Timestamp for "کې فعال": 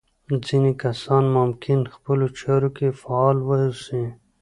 2.77-3.37